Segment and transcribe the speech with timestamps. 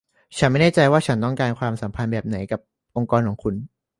[0.37, 2.59] ฉันไม่แน่ใจว่าฉันต้องการความสัมพันธ์แบบไหนกับ
[2.95, 3.55] องค์กรของคุณ